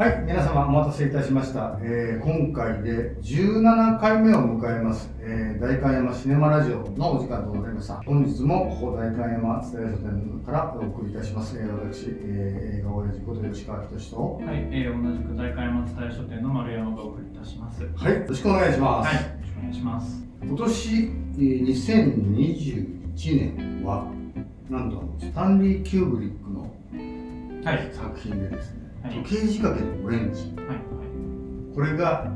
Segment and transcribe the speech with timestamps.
[0.00, 1.78] はい、皆様お待たせいたしました。
[1.82, 7.96] えー今回で17回目を迎えます、えー、代官山シネマラジオのお時間となりました。
[8.06, 11.58] 本日もここ代官山スタ書店からお送りいたします。
[11.58, 17.82] えー私、えー映画親父こと吉川仁と、はい、えー、同じく代官山伝え書店の丸山がお送りいたします。
[17.82, 19.14] はい、はい、よろしくお願いします。
[19.14, 20.24] よろしくお願いします。
[20.42, 24.06] 今年、えー2021年は、
[24.70, 26.72] なんとスタンリー・キューブリックの
[27.62, 30.52] はい、作品でですね、はい、はい、時計仕掛けのオレンジ。
[30.56, 32.30] はい、これが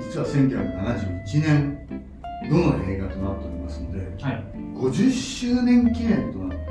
[0.00, 1.86] 実は1971年
[2.48, 6.66] どの映画となっておりますのではい、50周年記念となって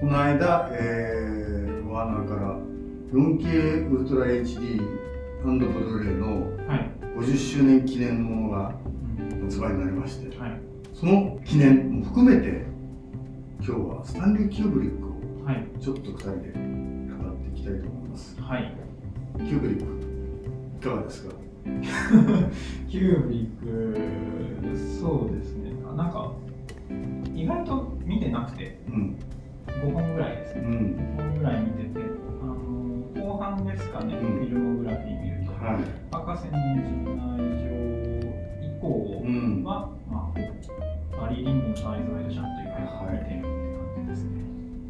[0.00, 2.56] この間、えー、ワーナーから
[3.12, 4.78] 4K ウルトラ HD&
[5.42, 8.74] ブルーレイのはい、50周年記念ものが
[9.32, 9.44] うん。
[9.44, 10.60] 発売になりましてはい、
[10.94, 12.64] その記念も含めて
[13.58, 15.10] 今日はスタンリー・キューブリックを
[15.44, 16.79] はい、ちょっと2人で
[17.72, 18.40] たいと思います。
[18.40, 18.72] はい。
[19.38, 19.84] キューブリック
[20.80, 21.34] いかがですか？
[22.88, 25.72] キューブリック、そうですね。
[25.90, 26.32] あなんか
[27.34, 29.16] 意外と見てなくて、うん。
[29.66, 30.62] 5本ぐらいですね。
[30.62, 30.72] うん。
[31.18, 32.00] 5本ぐらい見てて、
[32.42, 34.20] あの後半ですかね、うん。
[34.20, 35.78] フィルモグラフィー見ると、はい。
[36.10, 36.82] 博士の異常
[37.16, 37.20] な
[37.62, 37.68] 愛情
[38.62, 39.62] 以降うん。
[39.64, 40.38] は、まあ、
[41.20, 43.14] バリー・リンドンとアイズ・ワイド・シャンというか、はい。
[43.14, 43.46] 見てるって
[43.96, 44.30] 感じですね。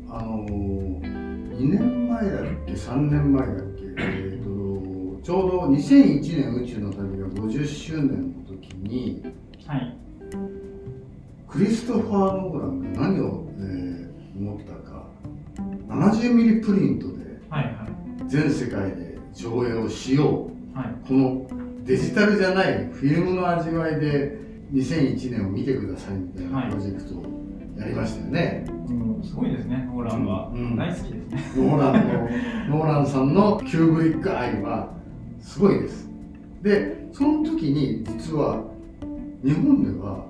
[0.08, 1.19] あのー、
[1.60, 9.22] 2年前だっけ？3年前だっけ、えー、とちょうど2001年宇宙の旅が50周年の時に
[9.66, 9.96] はい、
[11.46, 14.00] クリストファー・ノーランが何を、えー
[14.40, 15.06] 思ったか
[15.88, 17.74] 70ミリプリントではい、はい、
[18.26, 20.76] 全世界で上映をしよう。
[20.76, 21.46] はい、この
[21.84, 24.38] デジタルじゃないフィルムの味わいで
[24.72, 27.39] 2001年を見てくださいみたいなプロジェクトを
[27.78, 30.50] やりましたよね、うん、すごいですね、ノーランは。
[30.52, 31.42] うん大好きですね。
[31.56, 34.92] ノーランのノーランさんのキューブリック愛は
[35.40, 36.08] すごいです。
[36.62, 38.62] でその時に実は
[39.42, 40.26] 日本では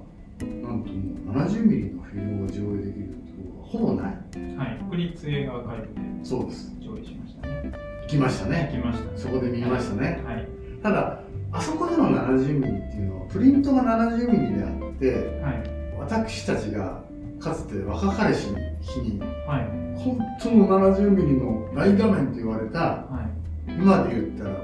[0.62, 4.56] なんともう70ミリのフィルムを上映できるところがほぼない。
[4.56, 6.72] はい、国立映画アーカイブでそうです。
[6.80, 7.72] 上映しましたね。
[8.02, 9.18] 行きました行ねきましたね。
[9.18, 10.22] そこで見ましたね。
[10.24, 10.48] はい、
[10.82, 11.20] ただ
[11.52, 15.62] あそこでの70ミリっていうのはプリントが70ミリであってはい、
[15.98, 17.02] 私たちが
[17.40, 18.48] かつて若かりし
[18.80, 23.28] 日にはい、本当の70ミリの大画面と言われたは
[23.68, 24.60] い、今で言ったらば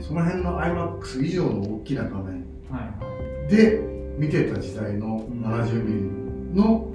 [0.00, 3.78] その辺の iMAX 以上の大きな画面はい、で
[4.18, 5.44] 見てた時代のうん。
[5.44, 5.94] 70ミ
[6.54, 6.88] リの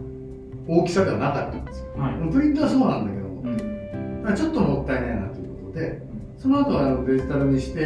[0.68, 6.02] 大きさではなかったんですよ、はい、プリントはそうなんだけども、うん、だからちょっともったいないなということで
[6.38, 7.80] その後はあのデジタルにして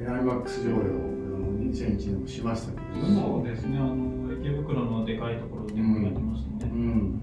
[0.00, 3.42] えー iMAX 上映をあの2001年もしましたけれども。
[3.42, 6.57] そうですね、あの池袋のでかいところでもやってましたね。
[6.78, 7.22] うん、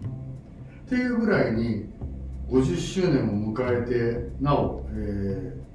[0.85, 1.85] っていうぐらいに
[2.49, 5.65] 50周年を迎えてなお、えー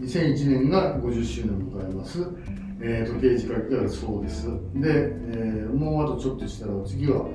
[0.00, 2.26] 2001年が50周年を迎えます、
[2.80, 4.46] えー時計仕掛けがそうです。
[4.46, 7.28] で、えーもうあとちょっとしたら次は、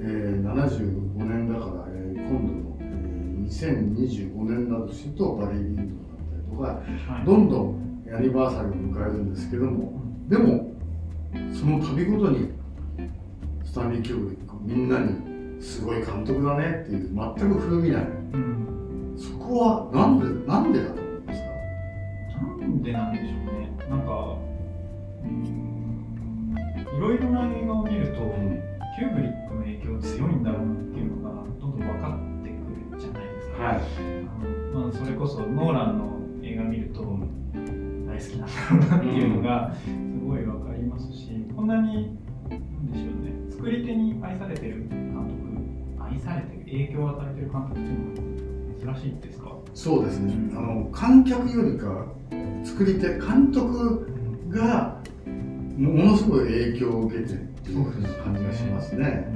[0.00, 10.74] えー75年だから、えー今度の、えー2025年だとするとバリー・リンドンだったりとかはい、どんどんアニバーサリーを迎えるんですけどもでも
[11.52, 12.50] その度ごとに
[13.64, 15.27] スタンリー・キューブリックみんなに
[15.60, 18.00] すごい監督だねっていう全く古びな。
[18.00, 21.46] いうん、そこはなんでなんでだと思いますか？
[22.60, 23.30] なんでなんでしょう
[23.60, 23.68] ね。
[23.90, 24.36] なんか、
[25.24, 26.54] うん、
[26.96, 28.14] いろいろな映画を見ると、
[28.98, 32.52] キューブリックの影響強いんだろうなっていうのがどんどん分かってく
[32.94, 33.62] るじゃないですか。
[33.62, 33.74] はい。
[33.74, 36.04] あのまあ、それこそノーランの
[36.42, 39.90] 映画見ると大好きなんだろうなっていうのがす
[40.24, 42.16] ごい分かりますし、こんなに
[42.48, 43.32] なんでしょうね。
[43.50, 45.37] 作り手に愛されてる監督
[46.10, 50.34] 愛されてる影響を与えてる監督っていうのは珍しいですか、そうですね。
[50.56, 52.06] あの観客よりか
[52.64, 54.08] 作り手監督
[54.48, 54.98] が
[55.76, 57.92] もものすごい影響を受けてるっていう
[58.24, 59.26] 感じがしますね。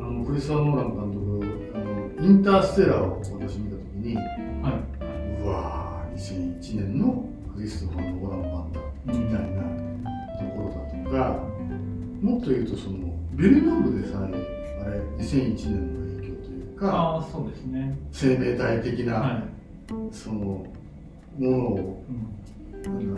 [0.00, 1.34] あのクリストファー・ノーラン監督
[1.74, 4.80] あのインターステラーを私見た時には
[5.42, 9.62] うわー2001年のクリストファー・ノーラン版だい、みたいな
[10.38, 11.54] ところだとか
[12.22, 17.98] もっと言うとそのビルヌーブでさえあれ2001年の影響というかああそうですね。
[18.12, 19.44] 生命体的な、はい、
[20.12, 20.66] そのも
[21.38, 22.34] のをうん。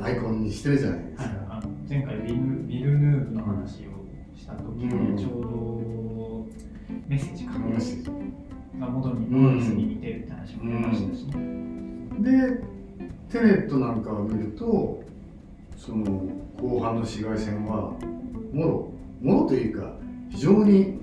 [0.03, 2.37] アイコンにしてるじゃないですか、はい、あの前回ビル
[2.69, 5.19] ビルヌーブの話をした時に、うん。
[5.19, 5.77] ちょうど
[7.09, 8.11] メッセージかメッセージ
[8.79, 11.35] が元に戻すに似てるって話も出ましたしね、
[12.21, 12.63] で
[13.31, 15.03] テネットなんかを見ると
[15.77, 16.05] その
[16.61, 17.93] 後半の紫外線は
[18.53, 19.93] もろもろというか
[20.31, 20.99] 非常に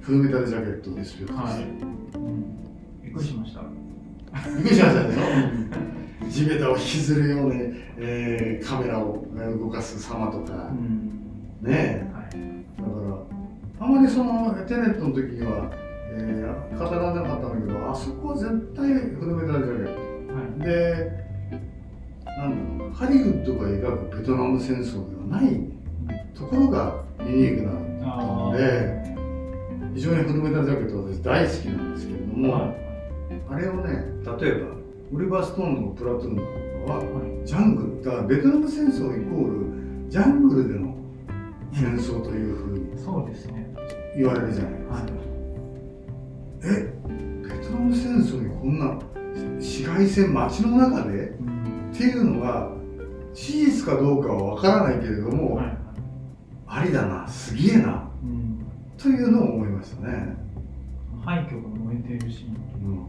[0.00, 6.30] フルメタルジャケットをディスプレイしてはい、うん、びっくりしました、びっくりしましたでしょ？
[6.30, 7.60] 地べたを引きずるように、
[7.98, 9.26] えーカメラを
[9.58, 10.70] 動かす様とか。
[10.70, 11.10] う、ん。
[11.62, 12.06] ねえ。
[12.12, 12.24] はい。
[12.78, 12.90] だか
[13.80, 15.70] らあまりそのテネットの時には、
[16.12, 20.60] えー語らなかったんだけどあそこは絶対フルメタルジャケッはい。
[20.60, 21.10] トで
[22.26, 25.60] なんだろうハリウッドが描くベトナム戦争ではない
[26.34, 27.72] ところがユニークな
[28.06, 29.09] のあで
[29.94, 32.74] 非常にフルメタルジャケットは私大好きなんですけれども、は
[33.48, 34.04] あれをね
[34.40, 34.80] 例えば
[35.12, 36.44] オリバー・ストーンのプラトゥーンなん
[36.86, 37.46] かははい。
[37.46, 38.04] ジャングル。
[38.04, 40.94] だからベトナム戦争イコールジャングルでの
[41.72, 43.74] 戦争というふうにそうですね。
[44.16, 45.04] 言われるじゃないですか、はい。
[46.62, 46.94] え
[47.42, 48.98] ベトナム戦争にこんな
[49.60, 51.90] 市街戦街の中でうん。
[51.92, 52.70] っていうのが
[53.34, 55.66] 事実かどうかは分からないけれども、はい。
[55.66, 55.76] はい
[56.72, 58.04] ありだなすげえな。
[58.04, 58.09] うん
[59.02, 60.36] というのを思いましたね、
[61.24, 62.54] 廃墟が燃えているシーン。
[62.86, 63.06] うん。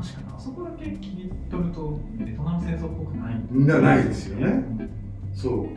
[0.00, 3.34] 確かにあそこだけ切り取るとベトナム戦争っぽくない。
[3.50, 4.46] なないですよね。
[4.46, 4.90] うん。
[5.34, 5.68] そ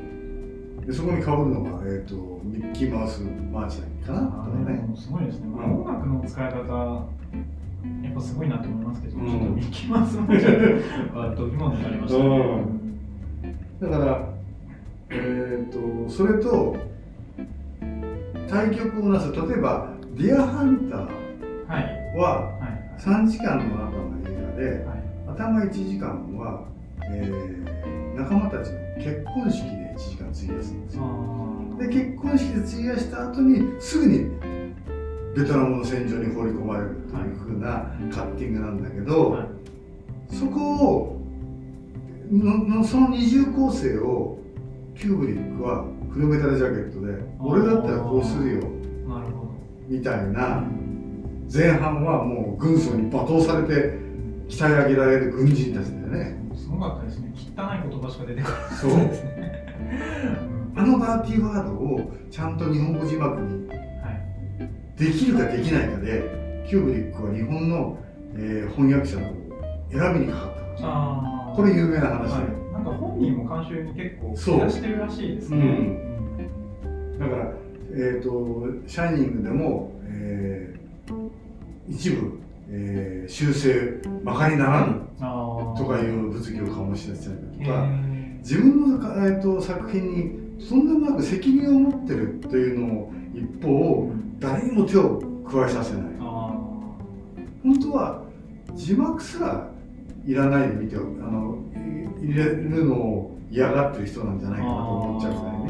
[0.84, 0.86] う。
[0.86, 4.20] でそこにかぶるのが、えー、とミッキーマウスマーチかな？
[4.22, 7.08] とかあねーすごいですね、まあ、うん音楽の使い方
[8.04, 9.26] やっぱすごいなと思いますけど、うん。
[9.26, 10.46] ちょっとミッキーマウスマーチ
[11.14, 12.30] はドキュモンになりましたね、
[13.82, 13.92] うん。
[13.92, 14.30] だから
[15.10, 16.78] えっ、とそれと
[18.48, 21.00] 対局をなす例えば「ディアハンター
[21.68, 22.18] はい。
[22.18, 23.02] ははい。
[23.02, 25.04] 3時間の中の映画ではい。
[25.28, 26.66] 頭1時間は、
[27.12, 27.66] えー
[28.16, 31.04] 仲間たちの結婚式で1時間費やすんですよ。
[31.04, 34.30] あで結婚式で費やした後にすぐに
[35.36, 39.48] ベトナムの戦場に放り込まれるというふうなカッティングなんだけーど、はい。
[40.34, 41.22] そこを
[42.32, 44.40] ののその二重構成を
[44.96, 45.86] キューブリックは
[46.16, 48.62] フルメタルジャケットで俺だったらこうするよ。
[49.06, 49.52] なるほ
[49.90, 50.64] みたいど、な。
[51.54, 54.00] 前半はもう軍曹に罵倒されて
[54.48, 56.38] 鍛え上げられる軍人たちだよね。
[56.56, 58.92] すごかったですね汚い言葉しか出てこないそう。
[58.92, 59.66] ですね、
[60.74, 60.80] う。
[60.80, 64.98] んあのダーティーワードをちゃんと日本語字幕にはい。
[64.98, 67.98] できるかできないかでキューブリックは日本の、
[68.38, 69.34] えー翻訳者を
[69.92, 71.54] 選びにかかった。
[71.58, 72.44] これ有名な話で、はい、
[72.76, 74.60] なんか本人も監修に結構そう。
[74.60, 75.58] 気出してるらしいですね。
[75.58, 77.20] うん。
[77.20, 77.54] だから、
[77.92, 81.30] えーと「シャイニング」でも、えー
[81.88, 82.40] 一部、
[82.70, 84.94] えー修正バカにならぬ
[85.78, 88.38] とかいう物議を醸し出したりとかー。
[88.40, 90.32] 自分の、えー、と作品に
[90.70, 96.04] とんでもなく責任を持ってるというのを一方誰にも手を加えさせない。
[96.20, 96.54] あ
[97.64, 98.24] 本当は
[98.76, 99.68] 字幕すら
[100.26, 101.75] いらないで見てあのい
[102.26, 105.68] 入れるのを嫌がってる人なんじゃーないかなと思っちゃうぐらいね。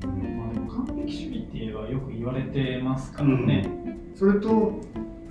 [0.00, 3.68] そうまあ、でも完璧主義ってはよく言われてますからね。
[4.14, 4.80] それと,、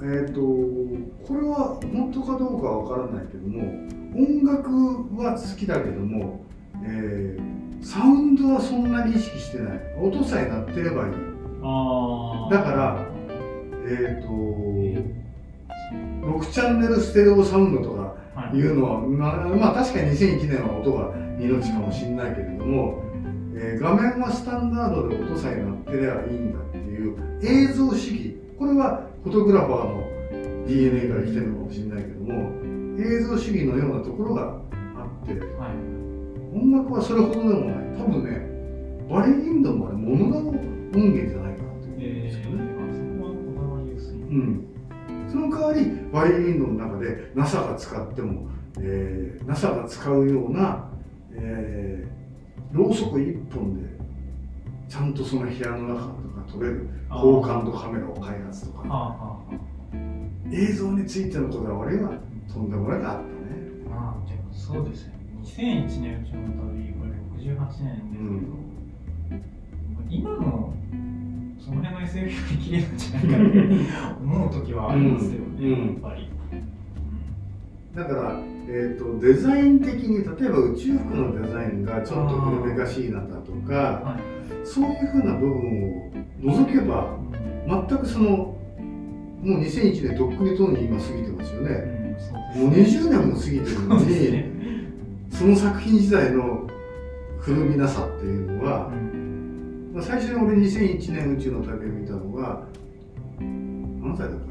[0.02, 3.62] えー、とこれは本当かどうかは分からないけども
[4.16, 6.42] 音楽は好きだけども、
[6.84, 9.80] えーサウンドはそんなに意識してない。
[10.02, 11.14] 音さえ鳴ってればいい。
[11.62, 12.54] あー。
[12.54, 13.06] だから
[13.88, 14.30] えっ、と
[14.82, 15.24] え
[16.22, 18.58] 6チャンネルステレオサウンドとかーはい。
[18.58, 23.02] いうのは、まあ、まあ確かに2001年は音が命かもしれないけれども、
[23.56, 28.38] えー画面はスタンダードで音さえ鳴ってればいいんだっていう映像主義。
[28.60, 32.52] これはフォトグラファーの DNA から来てるのかもしれないけども
[32.98, 36.58] 映像主義のようなところがあってはい。
[36.58, 37.86] 音楽はそれほどでもない。
[37.98, 38.32] 多分ね
[39.10, 40.58] バリー・リンドンもあれモノラの音
[40.94, 42.64] 源じゃないかなというんえですよね。
[42.64, 44.16] ー、あそこはこだわり薄い。
[44.16, 44.66] うん、
[45.36, 45.82] その代わり
[46.14, 48.48] バリー・リンの中で NASA が使っても、
[48.80, 50.90] えー NASA が使うような、
[51.34, 53.90] えーろうそく一本で
[54.88, 56.14] ちゃんとその部屋の中とか
[56.52, 59.40] 撮れる高感度カメラを開発とか。
[60.52, 62.12] 映像についてのこだわりは
[62.54, 63.28] とんでもなくあったね。
[63.88, 65.16] あまあでもそうですよね。
[65.44, 67.12] 2001年うちの旅これ
[67.44, 68.30] 68年です
[69.30, 69.44] けど、
[70.10, 70.74] 今の
[71.66, 73.60] その辺の SF より綺麗なんじゃないかって
[74.22, 76.30] 思う時はありますよね、うんやっぱり、
[77.96, 87.18] だから、えー、とデザイン的に例えば宇宙服のデザインがちょっと古めかしいなだとかはいそういうふうな部分を除けば
[87.68, 88.58] 全くそのも
[89.44, 91.70] う2001年とっくにとうに今過ぎてますよね。
[91.70, 91.96] うん
[92.56, 94.50] もう20年も過ぎてるのにね、
[95.30, 96.66] その作品自体の
[97.40, 98.94] 古みなさっていうのはう、ん。
[98.94, 99.15] まあ、
[100.02, 102.64] 最初に俺2001年宇宙の旅を見たのが
[103.40, 104.46] 何歳だった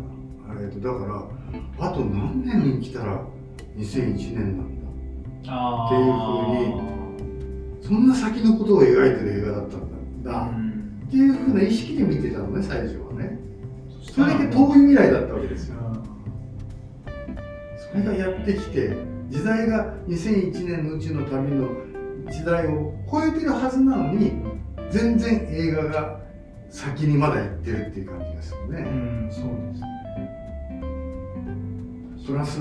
[0.48, 1.28] かな、えー、とだか
[1.78, 3.22] らあと何年に来たら
[3.76, 4.80] 2001年なん
[5.44, 5.52] だ？
[5.52, 10.30] あっていうーそんな先のことを描いてる映画だったんだ。
[10.32, 11.02] だうん。
[11.06, 13.38] っていうふうな意識で見てたのね最初はね。
[14.06, 15.76] そそれだけ遠い未来だったわけですよ。
[15.76, 16.02] うん。
[17.76, 18.96] それがやってきて
[19.28, 21.68] 時代が2001年のうちの旅の
[22.30, 24.32] 時代を超えてるはずなのに
[24.94, 26.20] 全然映画が
[26.70, 29.86] 先にまだ行ってるっていう感じがするうね、んそうですね。
[32.24, 32.60] プラス、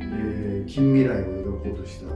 [0.00, 2.06] えー近未来を描こうとした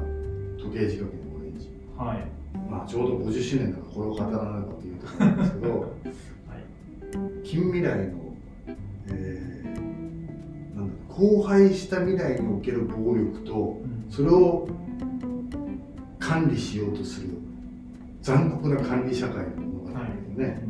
[0.63, 1.69] 時計仕掛けのオレンジ。
[1.97, 2.27] はい。
[2.71, 7.45] まあちょうど50周年だからこれを語らないかというところなんですけど はい。
[7.45, 8.13] 近未来の、
[9.09, 14.11] えーなんだ荒廃した未来における暴力とうん。
[14.13, 14.69] それを
[16.19, 17.29] 管理しようとする
[18.27, 20.01] 残酷な管理社会の物語
[20.37, 20.61] でね、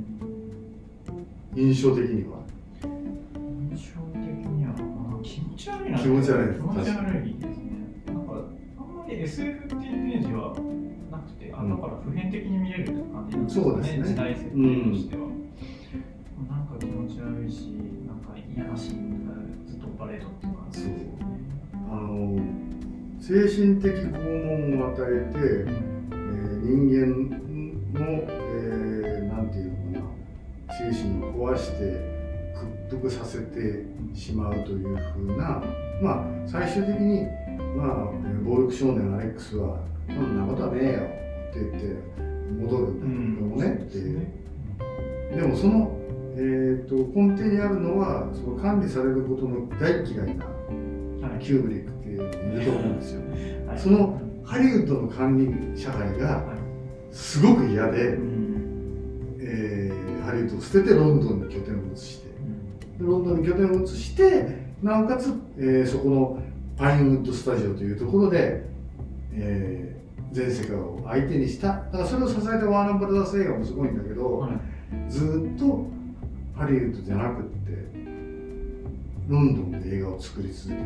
[1.54, 2.40] 印象的には。
[2.82, 6.60] 印象的にはあ気持ち悪いな気持ち悪いです。
[6.60, 7.72] 気持ち悪いですね。
[8.08, 8.32] なんか
[8.78, 10.54] あんまり SF っていうイメージは
[11.10, 11.70] なくてあうん。
[11.70, 14.04] だから普遍的に見れるって感じなんそうですね。
[14.04, 15.22] 時代設定としては、
[16.50, 17.72] なんか気持ち悪いし
[18.06, 19.32] なんか嫌なシーンが
[19.66, 21.08] ずっとパレードっていう感じですよね
[21.88, 22.36] あの
[23.18, 25.96] 精神的拷問を与えて、えー
[26.66, 27.35] 人間
[28.06, 30.06] の、えーなんていうのか
[30.68, 30.74] な。
[30.74, 32.16] 精神を壊して
[32.88, 33.84] 屈服させて
[34.14, 35.62] しまうというふうな
[36.02, 37.22] まあ最終的に、
[37.76, 41.00] まあ、えー暴力少年アレックスは「そんなことはねえよ」
[41.50, 42.16] って言って
[42.60, 44.20] 戻るんだけどもね、っていう。
[45.34, 45.90] でもその、
[46.36, 50.46] えー、と根底にあるのはその管理されることの大嫌いな
[51.28, 51.44] はい。
[51.44, 53.20] キューブリックっていうると思うんですよ。
[53.66, 53.78] はい。
[53.78, 56.55] そのハリウッドの管理社会がはい
[57.16, 59.36] すごく嫌で、うん。
[59.40, 62.28] えーハリウッドを捨ててロンドンに拠点を移して。
[62.28, 62.34] で
[62.98, 66.42] ロンドンに拠点を移してなおかつ、えーそこの
[66.76, 68.66] パインウッドスタジオというところで、
[69.32, 71.68] えー全世界を相手にした。
[71.68, 74.52] だからそれを支えたワーナーブラザース映画もすごいんだけど、はい。
[75.08, 75.86] ずっと
[76.54, 77.50] ハリウッドじゃなくって
[79.28, 80.84] ロンドンで映画を作り続けてた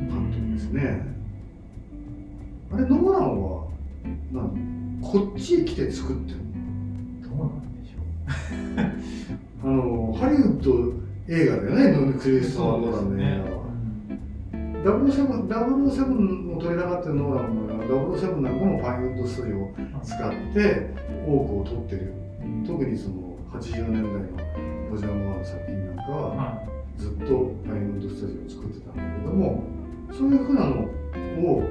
[0.00, 1.02] 監督ですね、
[2.72, 3.66] あれノーランは
[4.32, 4.89] 何？
[5.02, 6.38] こっちへ来て作ってる。
[7.22, 8.00] どうなんでしょ
[9.66, 9.68] う。
[9.68, 10.92] の あのハリウッド
[11.28, 13.60] 映画だよねクリストンの映画は。
[14.82, 17.68] 007 007を撮りたがってるノーランも
[18.16, 18.50] 007な。
[18.50, 20.90] んかもパインウッドスタジオを使って
[21.26, 22.12] 多くを撮ってる。
[22.14, 22.20] うん
[22.66, 26.62] 特にその80年代のロジャー・モアの作品なんかはは
[26.96, 29.62] ずっとパインウッドスタジオを使ってたんだけども
[30.12, 31.62] そういうふうなのを、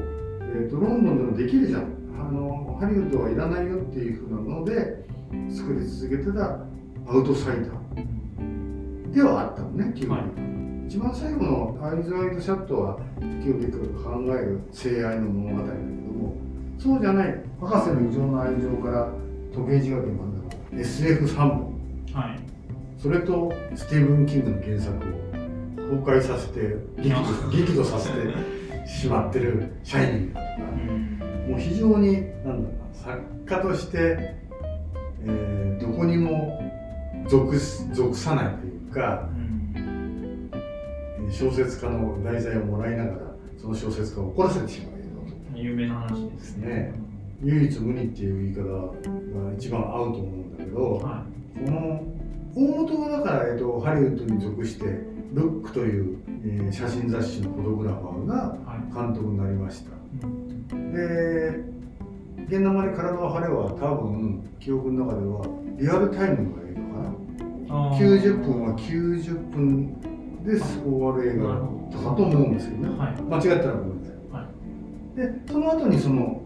[0.41, 5.05] えー、とロンドンでもできるじゃんあのハリウッドはいらないよっていうふうなので
[5.53, 6.59] 作り続けてた
[7.07, 9.13] アウトサイダー。
[9.13, 10.87] ではあったのねキューブリック、はい。
[10.87, 16.35] 一番最後のアイズ・ワイド・シャットはキューブリックが考える性愛の物語だけども
[16.77, 19.09] そうじゃない博士の異常な愛情から
[19.53, 21.79] 時計仕掛けまでの SF3 本。
[22.13, 22.39] はい。
[22.97, 30.68] それとスティーブン・キングの原作を崩壊させて 激怒させてしまってる「シャイニング」とかうん
[31.49, 34.17] もう非常になんだろうな作家として、
[35.23, 36.61] えーどこにも
[37.29, 39.27] 属す属さないというか
[39.77, 40.51] うん。
[41.31, 43.17] 小説家の題材をもらいながら
[43.57, 45.03] その小説家を怒らせてしまう映
[45.53, 46.93] 画を有名な話ですね。
[47.43, 48.91] 唯一無二っていう言い方が
[49.57, 51.25] 一番合うと思うんだけど、は
[51.65, 52.03] この
[52.55, 54.85] 大元はだから、えっと、ハリウッドに属して
[55.33, 59.07] 「ルック」という、えー写真雑誌のフォトグラファーがいはい。
[59.07, 59.91] 監督になりました。
[60.25, 61.63] うんで
[62.47, 65.41] 「現生に体は晴れ」は多分記憶の中では
[65.77, 67.03] リアルタイムの映画か
[67.69, 67.89] な。
[67.89, 67.97] あー。
[67.97, 69.93] 90分は90分
[70.43, 71.59] で終わる映画だっ
[71.91, 73.21] たかと思うんですけどね、はい。
[73.21, 74.33] 間違ったらごめんなさい。
[74.33, 74.47] は
[75.13, 75.17] い。
[75.17, 76.41] でその後にその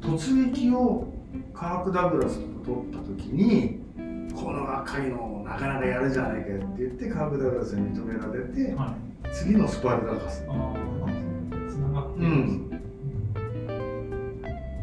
[0.00, 1.06] 突撃を
[1.52, 3.80] カーク・ダグラスと撮った時に
[4.34, 9.32] この若いのなかなかやるじゃないかよって言ってカーク・ダグラスに認められてはい。
[9.32, 10.46] 次のスパルタカスつ
[11.76, 12.67] ながってうるんん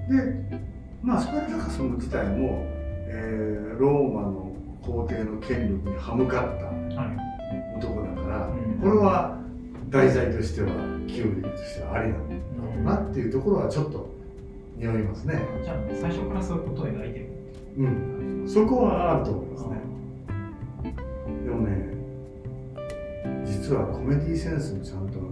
[0.09, 0.59] で
[1.01, 2.63] まあスパルタカスも自体も、
[3.07, 6.71] えーローマの皇帝の権力に歯向かった
[7.77, 9.37] 男だから、うんこれは
[9.89, 10.67] 題材としては
[11.07, 14.09] キューブリックとしてはありなんだろうなっていうところはちょっと
[14.77, 15.41] 匂いますね。
[15.63, 17.29] じゃあ最初からそういうことを描いてる
[17.77, 19.81] うん、そこはあると思いますね。
[21.43, 21.93] でもね、
[23.45, 25.27] 実はコメディセンスもちゃんとあるの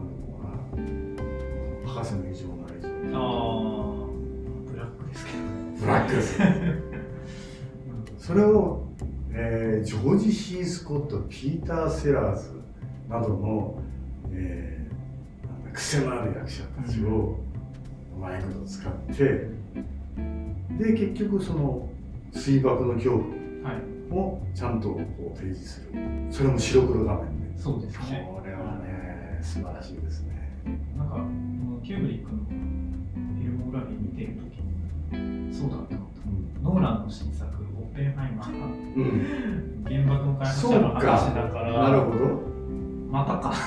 [1.87, 2.87] は、博士の異常な愛情。
[3.17, 3.82] あ
[5.83, 6.39] ブラックです。
[8.17, 8.87] それを、
[9.31, 12.51] えージョージ・シー・スコット、ピーター・セラーズ
[13.09, 13.81] などの、
[14.31, 17.37] えーなんだ癖のある役者たちを
[18.15, 19.49] うまいこと使って、
[20.77, 21.89] で、結局その
[22.31, 23.25] 水爆の恐怖
[23.69, 25.99] はいをちゃんとこう提示する。
[26.29, 27.59] それも白黒画面で。
[27.59, 30.53] そうですねこれはね、素晴らしいですね
[30.97, 31.27] なんかこの
[31.83, 34.37] キューブリックのフィルモグラフィー見てる
[35.51, 36.01] そうだったの
[36.61, 37.47] ノーランの新作
[37.79, 38.49] オッペンハイマー。
[38.95, 39.83] うん。
[39.87, 41.83] 原爆の開発者の話かだから。
[41.89, 42.41] なるほど。
[43.11, 43.53] またか。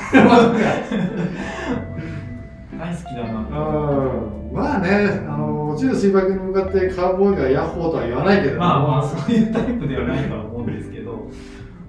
[2.78, 3.40] 大好きだな。
[3.40, 4.88] うんまあね、
[5.28, 8.58] あの落ちる水爆に向かってカウボーイがヤッホーとは言わないけれど。
[8.58, 11.28] も、まあまあそういうタイプではないとは思うんですけど。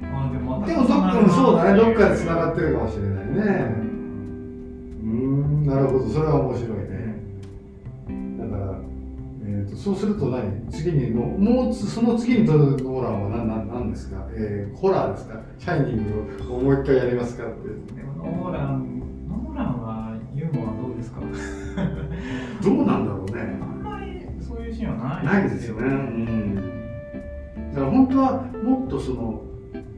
[0.01, 3.31] まあでもでもどっかそうだね、どっかで繋がっってるかもしれないね。
[5.03, 6.76] うーん、なるほど、それは面白い
[9.77, 10.67] そうすると何？
[10.71, 15.39] 次にの、もうつその次に撮るノーランは何何何ですか、えー、ホラーですか？
[15.59, 16.05] シャイニン
[16.47, 17.67] グをもう一回やりますかって。
[17.93, 21.21] でもノーランノーランはユーモアどうですか？
[22.63, 23.59] どうなんだろうね。
[23.61, 25.85] あんまりそういうシーンはなないいですよね。
[25.85, 26.55] うん。
[27.73, 29.41] だから本当はもっとその、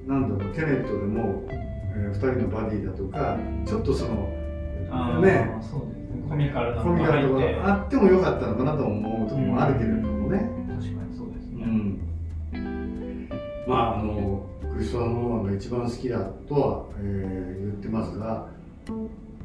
[0.07, 4.11] なんだろう、テネットでも、えー、2人のバディだとか、ちょっとその、
[5.21, 10.49] ね、そうねコミカルなコのがミカルとかあってもよかったのかなと思うところもあるけれどもね。
[10.67, 13.29] 確かにそうですね、うん。
[13.67, 18.47] まあ、あの、クリストファー・ノーランが一番好きだとは、えー言ってますが、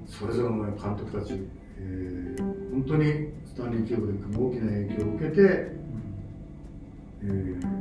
[0.07, 1.35] それぞれの監督たち、
[1.78, 5.40] えー本当にスタンリー・キューブリックも大きな影響を受けて、
[7.23, 7.78] えーなんだ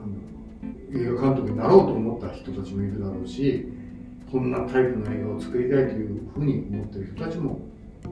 [0.00, 0.04] ろ
[0.92, 3.68] う映画監督になろうと思った人たちもいるだろうし
[4.36, 7.58] こんなタイプの映画を作りたいというふうに思ってる人たちも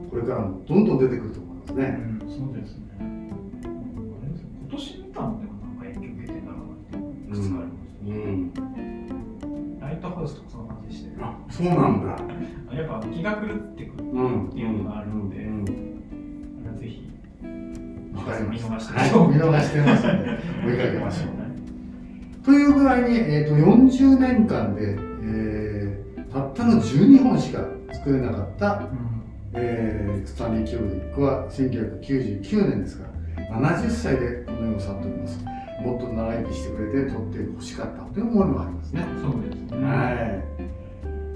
[0.09, 1.85] これからもどんどん出てくると思いますね。
[1.85, 2.97] うん、そうですね。
[2.99, 12.75] 今年見たのでもなんか影響受けてなっていくつかあります、うん、ライトハウスとかそんな感じでして、あそうなんだ。
[12.75, 15.63] やっぱ気が狂ってくるうんっていうのがあるので、うん
[16.63, 17.07] あれはぜひ。
[17.43, 21.35] 見逃してはい、見逃してますので追いかけましょう。
[22.43, 25.54] というぐらいに、えー、と40年間で、えー
[26.65, 27.59] の12本しか
[27.93, 28.87] 作れなかった、うん。
[29.53, 33.05] えースタンリー・キューブリックは1999年ですか
[33.37, 35.45] ら70歳でこの世を去っております。
[35.81, 39.85] もっと長生きしてくれて撮ってほしかったという思いもありますね、そうですね。
[39.85, 40.43] はい。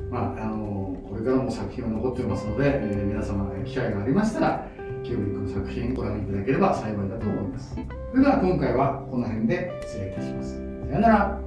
[0.10, 4.66] まああのこれからも作品は残ってますので、えー皆様えー機会がありましたら
[5.04, 7.76] キューブリックの作品ご覧いただければ幸いだと思います。
[8.12, 10.56] それでは今回はこの辺で失礼いたします。
[10.58, 11.40] さよなら